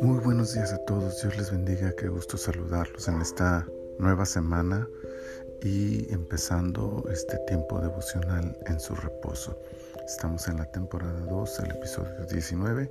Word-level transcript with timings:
Muy 0.00 0.18
buenos 0.24 0.54
días 0.54 0.72
a 0.72 0.78
todos, 0.86 1.20
Dios 1.20 1.36
les 1.36 1.50
bendiga, 1.50 1.92
qué 1.96 2.08
gusto 2.08 2.38
saludarlos 2.38 3.08
en 3.08 3.20
esta 3.20 3.68
nueva 3.98 4.24
semana 4.24 4.88
y 5.62 6.10
empezando 6.12 7.04
este 7.12 7.36
tiempo 7.46 7.78
devocional 7.80 8.56
en 8.66 8.80
su 8.80 8.94
reposo. 8.94 9.58
Estamos 10.06 10.48
en 10.48 10.56
la 10.56 10.70
temporada 10.70 11.20
2, 11.20 11.60
el 11.60 11.70
episodio 11.72 12.24
19. 12.30 12.90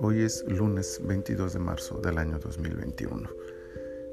Hoy 0.00 0.22
es 0.22 0.44
lunes 0.46 1.00
22 1.04 1.54
de 1.54 1.58
marzo 1.60 2.00
del 2.00 2.18
año 2.18 2.38
2021. 2.38 3.30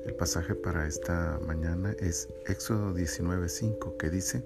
El 0.06 0.16
pasaje 0.16 0.56
para 0.56 0.88
esta 0.88 1.40
mañana 1.46 1.94
es 2.00 2.30
Éxodo 2.48 2.94
19:5 2.94 3.98
que 3.98 4.10
dice, 4.10 4.42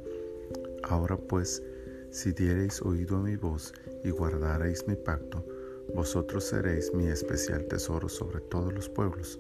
Ahora 0.84 1.18
pues, 1.18 1.64
si 2.12 2.32
diereis 2.32 2.82
oído 2.82 3.18
a 3.18 3.22
mi 3.22 3.36
voz 3.36 3.74
y 4.04 4.10
guardareis 4.10 4.88
mi 4.88 4.96
pacto, 4.96 5.46
vosotros 5.94 6.46
seréis 6.46 6.94
mi 6.94 7.08
especial 7.08 7.66
tesoro 7.66 8.10
sobre 8.10 8.42
todos 8.42 8.74
los 8.74 8.90
pueblos, 8.90 9.40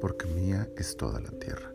porque 0.00 0.26
mía 0.26 0.68
es 0.76 0.96
toda 0.96 1.20
la 1.20 1.30
tierra. 1.30 1.72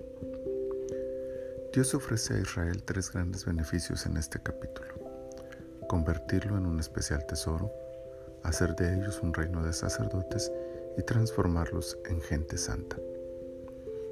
Dios 1.73 1.93
ofrece 1.93 2.35
a 2.35 2.39
Israel 2.39 2.81
tres 2.83 3.11
grandes 3.11 3.45
beneficios 3.45 4.05
en 4.05 4.17
este 4.17 4.41
capítulo. 4.41 4.93
Convertirlo 5.89 6.57
en 6.57 6.65
un 6.65 6.79
especial 6.79 7.25
tesoro, 7.25 7.69
hacer 8.43 8.75
de 8.75 8.95
ellos 8.95 9.19
un 9.21 9.33
reino 9.33 9.61
de 9.61 9.73
sacerdotes 9.73 10.51
y 10.97 11.03
transformarlos 11.03 11.97
en 12.05 12.21
gente 12.21 12.57
santa. 12.57 12.97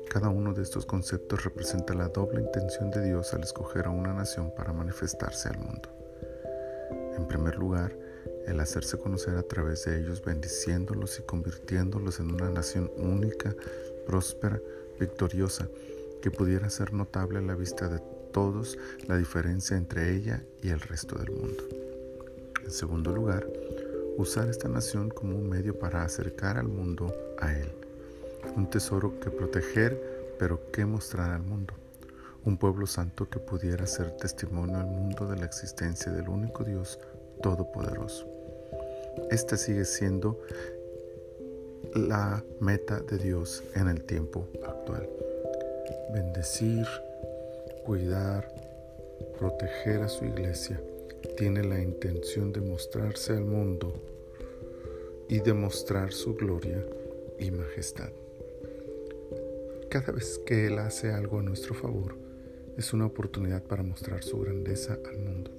Cada 0.10 0.30
uno 0.30 0.54
de 0.54 0.62
estos 0.62 0.86
conceptos 0.86 1.44
representa 1.46 1.94
la 1.94 2.10
doble 2.10 2.42
intención 2.42 2.92
de 2.92 3.06
Dios 3.06 3.34
al 3.34 3.44
escoger 3.44 3.88
a 3.88 3.92
una 3.92 4.14
nación 4.14 4.54
para 4.56 4.74
manifestarse 4.74 5.50
al 5.50 5.58
mundo. 5.58 6.03
En 7.18 7.28
primer 7.28 7.58
lugar, 7.58 7.98
el 8.48 8.60
hacerse 8.60 8.98
conocer 8.98 9.36
a 9.36 9.44
través 9.44 9.86
de 9.86 10.00
ellos, 10.00 10.24
bendiciéndolos 10.24 11.20
y 11.20 11.24
convirtiéndolos 11.24 12.20
en 12.20 12.32
una 12.32 12.50
nación 12.50 12.92
única, 12.98 13.56
próspera, 14.06 14.60
victoriosa, 15.00 15.68
que 16.22 16.32
pudiera 16.32 16.70
ser 16.70 16.94
notable 16.94 17.40
a 17.40 17.42
la 17.42 17.56
vista 17.56 17.88
de 17.88 18.00
todos 18.32 18.78
la 19.08 19.18
diferencia 19.18 19.78
entre 19.78 20.16
ella 20.16 20.44
y 20.62 20.70
el 20.70 20.80
resto 20.80 21.18
del 21.18 21.32
mundo. 21.32 21.64
En 22.64 22.72
segundo 22.72 23.14
lugar, 23.14 23.46
usar 24.18 24.50
esta 24.50 24.68
nación 24.68 25.10
como 25.10 25.38
un 25.38 25.50
medio 25.50 25.78
para 25.78 26.04
acercar 26.04 26.58
al 26.58 26.68
mundo 26.68 27.14
a 27.40 27.54
Él. 27.54 27.72
Un 28.56 28.70
tesoro 28.70 29.20
que 29.20 29.30
proteger, 29.30 30.36
pero 30.40 30.72
que 30.72 30.86
mostrar 30.86 31.32
al 31.32 31.44
mundo. 31.44 31.74
Un 32.46 32.58
pueblo 32.58 32.86
santo 32.88 33.30
que 33.30 33.40
pudiera 33.40 33.88
ser 33.88 34.12
testimonio 34.18 34.78
al 34.78 34.88
mundo 34.88 35.28
de 35.28 35.38
la 35.38 35.46
existencia 35.46 36.12
del 36.12 36.28
único 36.28 36.66
Dios 36.66 37.00
Todopoderoso. 37.42 38.28
Esta 39.32 39.56
sigue 39.56 39.86
siendo 39.86 40.42
la 41.96 42.44
meta 42.60 43.00
de 43.00 43.18
Dios 43.18 43.64
en 43.76 43.88
el 43.88 44.04
tiempo 44.04 44.48
actual. 44.66 45.08
Bendecir, 46.14 46.86
cuidar, 47.86 48.48
proteger 49.40 50.02
a 50.02 50.10
su 50.10 50.26
iglesia 50.26 50.82
tiene 51.38 51.64
la 51.64 51.82
intención 51.82 52.52
de 52.52 52.60
mostrarse 52.60 53.34
al 53.34 53.46
mundo 53.46 53.94
y 55.30 55.40
demostrar 55.40 56.12
su 56.12 56.36
gloria 56.36 56.84
y 57.40 57.52
majestad. 57.52 58.10
Cada 59.90 60.12
vez 60.12 60.40
que 60.46 60.68
Él 60.68 60.80
hace 60.80 61.12
algo 61.12 61.40
a 61.40 61.44
nuestro 61.44 61.74
favor, 61.74 62.23
es 62.78 62.94
una 62.94 63.06
oportunidad 63.06 63.64
para 63.64 63.84
mostrar 63.84 64.24
su 64.24 64.40
grandeza 64.40 64.98
al 65.10 65.20
mundo. 65.20 65.52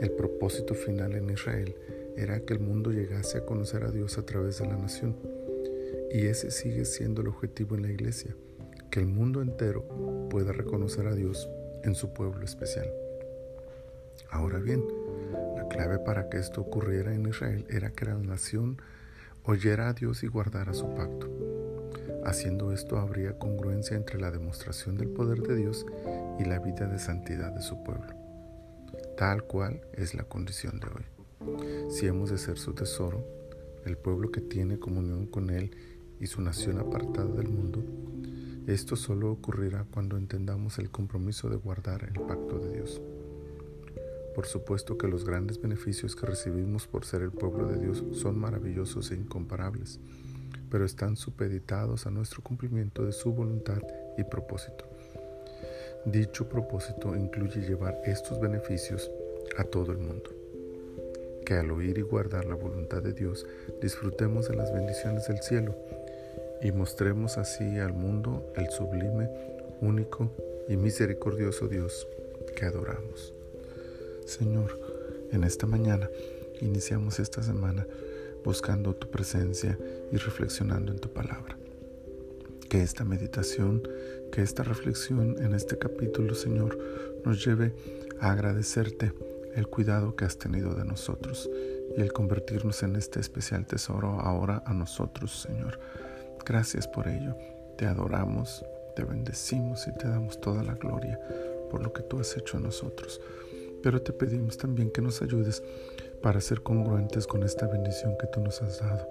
El 0.00 0.12
propósito 0.12 0.74
final 0.74 1.14
en 1.14 1.30
Israel 1.30 1.74
era 2.16 2.40
que 2.40 2.54
el 2.54 2.60
mundo 2.60 2.90
llegase 2.90 3.38
a 3.38 3.44
conocer 3.44 3.84
a 3.84 3.90
Dios 3.90 4.18
a 4.18 4.24
través 4.24 4.58
de 4.58 4.66
la 4.66 4.76
nación. 4.76 5.16
Y 6.12 6.26
ese 6.26 6.50
sigue 6.50 6.84
siendo 6.84 7.22
el 7.22 7.28
objetivo 7.28 7.76
en 7.76 7.82
la 7.82 7.90
iglesia, 7.90 8.34
que 8.90 9.00
el 9.00 9.06
mundo 9.06 9.42
entero 9.42 9.84
pueda 10.30 10.52
reconocer 10.52 11.06
a 11.06 11.14
Dios 11.14 11.48
en 11.84 11.94
su 11.94 12.12
pueblo 12.12 12.44
especial. 12.44 12.90
Ahora 14.30 14.58
bien, 14.58 14.84
la 15.56 15.68
clave 15.68 15.98
para 15.98 16.28
que 16.28 16.38
esto 16.38 16.60
ocurriera 16.60 17.14
en 17.14 17.26
Israel 17.26 17.66
era 17.68 17.90
que 17.90 18.04
la 18.04 18.14
nación 18.14 18.80
oyera 19.44 19.88
a 19.88 19.92
Dios 19.92 20.22
y 20.22 20.28
guardara 20.28 20.72
su 20.72 20.94
pacto. 20.94 21.28
Haciendo 22.24 22.72
esto 22.72 22.98
habría 22.98 23.38
congruencia 23.38 23.96
entre 23.96 24.20
la 24.20 24.30
demostración 24.30 24.96
del 24.96 25.08
poder 25.08 25.42
de 25.42 25.56
Dios 25.56 25.86
y 26.38 26.44
la 26.44 26.58
vida 26.58 26.86
de 26.86 26.98
santidad 26.98 27.52
de 27.52 27.62
su 27.62 27.82
pueblo. 27.82 28.14
Tal 29.16 29.44
cual 29.44 29.80
es 29.94 30.14
la 30.14 30.24
condición 30.24 30.80
de 30.80 30.86
hoy 30.86 31.20
si 31.88 32.06
hemos 32.06 32.30
de 32.30 32.38
ser 32.38 32.58
su 32.58 32.74
tesoro, 32.74 33.24
el 33.84 33.96
pueblo 33.96 34.30
que 34.30 34.40
tiene 34.40 34.78
comunión 34.78 35.26
con 35.26 35.50
Él 35.50 35.70
y 36.20 36.26
su 36.26 36.42
nación 36.42 36.78
apartada 36.78 37.32
del 37.32 37.48
mundo, 37.48 37.82
esto 38.66 38.94
solo 38.94 39.32
ocurrirá 39.32 39.86
cuando 39.90 40.16
entendamos 40.16 40.78
el 40.78 40.90
compromiso 40.90 41.48
de 41.48 41.56
guardar 41.56 42.04
el 42.04 42.20
pacto 42.20 42.58
de 42.58 42.74
Dios. 42.74 43.00
Por 44.34 44.46
supuesto 44.46 44.98
que 44.98 45.08
los 45.08 45.24
grandes 45.24 45.60
beneficios 45.60 46.14
que 46.14 46.26
recibimos 46.26 46.86
por 46.86 47.04
ser 47.04 47.22
el 47.22 47.32
pueblo 47.32 47.66
de 47.66 47.78
Dios 47.78 48.04
son 48.12 48.38
maravillosos 48.38 49.10
e 49.10 49.16
incomparables, 49.16 49.98
pero 50.70 50.84
están 50.84 51.16
supeditados 51.16 52.06
a 52.06 52.10
nuestro 52.10 52.42
cumplimiento 52.42 53.04
de 53.04 53.12
su 53.12 53.32
voluntad 53.32 53.82
y 54.16 54.24
propósito. 54.24 54.84
Dicho 56.06 56.48
propósito 56.48 57.14
incluye 57.16 57.60
llevar 57.60 58.00
estos 58.04 58.40
beneficios 58.40 59.10
a 59.58 59.64
todo 59.64 59.92
el 59.92 59.98
mundo 59.98 60.30
que 61.50 61.56
al 61.56 61.72
oír 61.72 61.98
y 61.98 62.02
guardar 62.02 62.44
la 62.44 62.54
voluntad 62.54 63.02
de 63.02 63.12
Dios 63.12 63.44
disfrutemos 63.82 64.46
de 64.46 64.54
las 64.54 64.72
bendiciones 64.72 65.26
del 65.26 65.42
cielo 65.42 65.74
y 66.62 66.70
mostremos 66.70 67.38
así 67.38 67.80
al 67.80 67.92
mundo 67.92 68.52
el 68.54 68.70
sublime, 68.70 69.28
único 69.80 70.30
y 70.68 70.76
misericordioso 70.76 71.66
Dios 71.66 72.06
que 72.54 72.66
adoramos. 72.66 73.34
Señor, 74.26 74.78
en 75.32 75.42
esta 75.42 75.66
mañana 75.66 76.08
iniciamos 76.60 77.18
esta 77.18 77.42
semana 77.42 77.84
buscando 78.44 78.94
tu 78.94 79.10
presencia 79.10 79.78
y 80.12 80.16
reflexionando 80.16 80.92
en 80.92 80.98
tu 80.98 81.12
palabra. 81.12 81.56
Que 82.68 82.82
esta 82.82 83.04
meditación, 83.04 83.82
que 84.32 84.42
esta 84.42 84.62
reflexión 84.62 85.36
en 85.42 85.54
este 85.54 85.78
capítulo, 85.78 86.34
Señor, 86.34 86.78
nos 87.24 87.44
lleve 87.44 87.74
a 88.20 88.32
agradecerte 88.32 89.12
el 89.54 89.66
cuidado 89.66 90.14
que 90.14 90.24
has 90.24 90.38
tenido 90.38 90.74
de 90.74 90.84
nosotros 90.84 91.50
y 91.96 92.00
el 92.00 92.12
convertirnos 92.12 92.82
en 92.82 92.96
este 92.96 93.20
especial 93.20 93.66
tesoro 93.66 94.20
ahora 94.20 94.62
a 94.66 94.72
nosotros, 94.72 95.42
Señor. 95.42 95.80
Gracias 96.46 96.86
por 96.86 97.08
ello. 97.08 97.36
Te 97.76 97.86
adoramos, 97.86 98.64
te 98.94 99.04
bendecimos 99.04 99.86
y 99.88 99.92
te 99.98 100.08
damos 100.08 100.40
toda 100.40 100.62
la 100.62 100.74
gloria 100.74 101.18
por 101.70 101.82
lo 101.82 101.92
que 101.92 102.02
tú 102.02 102.20
has 102.20 102.36
hecho 102.36 102.58
a 102.58 102.60
nosotros. 102.60 103.20
Pero 103.82 104.02
te 104.02 104.12
pedimos 104.12 104.58
también 104.58 104.90
que 104.90 105.00
nos 105.00 105.22
ayudes 105.22 105.62
para 106.22 106.40
ser 106.40 106.62
congruentes 106.62 107.26
con 107.26 107.42
esta 107.42 107.66
bendición 107.66 108.16
que 108.18 108.26
tú 108.26 108.40
nos 108.40 108.62
has 108.62 108.80
dado. 108.80 109.08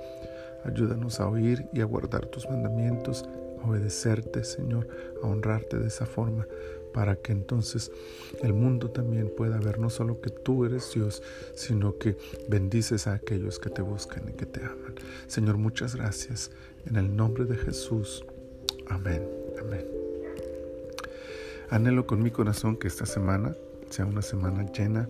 Ayúdanos 0.64 1.20
a 1.20 1.28
oír 1.28 1.66
y 1.74 1.82
a 1.82 1.86
guardar 1.86 2.26
tus 2.26 2.50
mandamientos, 2.50 3.26
a 3.62 3.70
obedecerte, 3.70 4.44
Señor, 4.44 4.88
a 5.24 5.28
honrarte 5.28 5.78
de 5.78 5.88
esa 5.88 6.06
forma 6.06 6.48
para 6.94 7.16
que 7.16 7.32
entonces 7.32 7.92
el 8.42 8.54
mundo 8.54 8.90
también 8.90 9.32
pueda 9.36 9.58
ver 9.60 9.80
no 9.80 9.90
solo 9.90 10.22
que 10.22 10.30
tú 10.30 10.66
eres 10.66 10.92
Dios, 10.94 11.22
sino 11.54 11.98
que 11.98 12.18
bendices 12.48 13.08
a 13.08 13.14
aquellos 13.14 13.60
que 13.60 13.70
te 13.70 13.82
buscan 13.82 14.30
y 14.30 14.34
que 14.34 14.46
te 14.46 14.62
aman. 14.62 14.96
Señor, 15.28 15.58
muchas 15.58 15.96
gracias. 15.96 16.52
En 16.86 16.96
el 16.96 17.16
nombre 17.16 17.46
de 17.46 17.56
Jesús. 17.56 18.26
Amén. 18.88 19.24
Amén. 19.60 19.86
Anhelo 21.70 22.08
con 22.08 22.24
mi 22.24 22.32
corazón 22.32 22.78
que 22.78 22.88
esta 22.88 23.06
semana 23.06 23.56
sea 23.90 24.06
una 24.06 24.22
semana 24.22 24.66
llena 24.72 25.08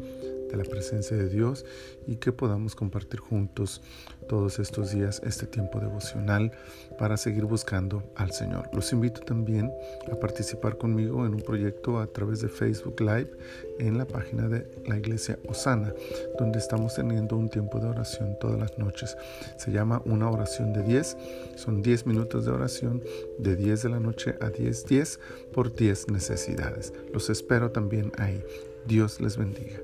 de 0.49 0.57
la 0.57 0.63
presencia 0.63 1.15
de 1.15 1.29
Dios 1.29 1.65
y 2.07 2.15
que 2.17 2.31
podamos 2.31 2.75
compartir 2.75 3.19
juntos 3.19 3.81
todos 4.27 4.59
estos 4.59 4.91
días 4.91 5.21
este 5.25 5.47
tiempo 5.47 5.79
devocional 5.79 6.51
para 6.97 7.17
seguir 7.17 7.45
buscando 7.45 8.03
al 8.15 8.31
Señor. 8.31 8.69
Los 8.73 8.93
invito 8.93 9.21
también 9.21 9.71
a 10.11 10.15
participar 10.15 10.77
conmigo 10.77 11.25
en 11.25 11.33
un 11.33 11.41
proyecto 11.41 11.99
a 11.99 12.07
través 12.07 12.41
de 12.41 12.47
Facebook 12.47 12.99
Live 12.99 13.31
en 13.79 13.97
la 13.97 14.05
página 14.05 14.47
de 14.47 14.69
la 14.85 14.97
iglesia 14.97 15.39
Osana, 15.47 15.93
donde 16.37 16.59
estamos 16.59 16.95
teniendo 16.95 17.37
un 17.37 17.49
tiempo 17.49 17.79
de 17.79 17.87
oración 17.87 18.37
todas 18.39 18.59
las 18.59 18.77
noches. 18.77 19.17
Se 19.57 19.71
llama 19.71 20.01
una 20.05 20.29
oración 20.29 20.73
de 20.73 20.83
10, 20.83 21.17
son 21.55 21.81
10 21.81 22.05
minutos 22.05 22.45
de 22.45 22.51
oración 22.51 23.01
de 23.39 23.55
10 23.55 23.83
de 23.83 23.89
la 23.89 23.99
noche 23.99 24.35
a 24.41 24.49
10, 24.49 24.85
10 24.85 25.19
por 25.53 25.73
10 25.73 26.09
necesidades. 26.09 26.93
Los 27.13 27.29
espero 27.29 27.71
también 27.71 28.11
ahí. 28.17 28.43
Dios 28.85 29.19
les 29.19 29.37
bendiga. 29.37 29.79